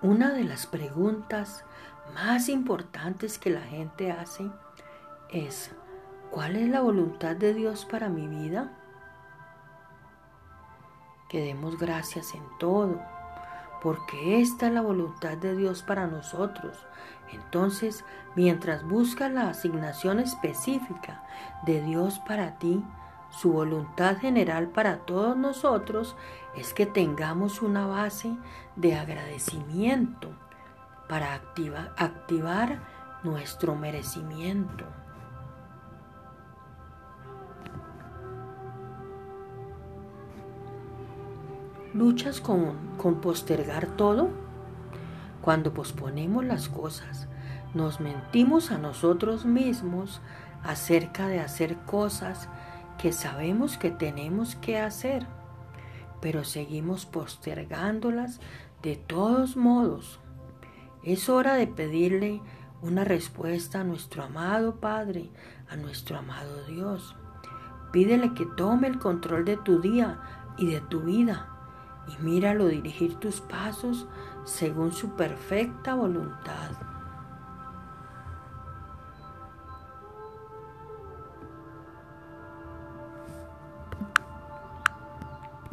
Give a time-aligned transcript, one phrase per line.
[0.00, 1.64] Una de las preguntas
[2.14, 4.48] más importantes que la gente hace
[5.28, 5.72] es,
[6.30, 8.70] ¿cuál es la voluntad de Dios para mi vida?
[11.28, 13.02] Que demos gracias en todo,
[13.82, 16.86] porque esta es la voluntad de Dios para nosotros.
[17.32, 18.04] Entonces,
[18.36, 21.24] mientras buscas la asignación específica
[21.66, 22.84] de Dios para ti,
[23.30, 26.16] su voluntad general para todos nosotros
[26.56, 28.36] es que tengamos una base
[28.76, 30.30] de agradecimiento
[31.08, 32.80] para activar
[33.22, 34.84] nuestro merecimiento.
[41.94, 42.76] ¿Luchas con,
[43.20, 44.28] postergar todo?
[45.40, 47.28] Cuando posponemos las cosas,
[47.74, 50.20] nos mentimos a nosotros mismos
[50.62, 52.48] acerca de hacer cosas
[52.98, 55.26] que sabemos que tenemos que hacer,
[56.20, 58.40] pero seguimos postergándolas
[58.82, 60.20] de todos modos.
[61.02, 62.42] Es hora de pedirle
[62.82, 65.30] una respuesta a nuestro amado Padre,
[65.70, 67.16] a nuestro amado Dios.
[67.92, 70.20] Pídele que tome el control de tu día
[70.58, 71.48] y de tu vida
[72.08, 74.06] y míralo dirigir tus pasos
[74.44, 76.97] según su perfecta voluntad.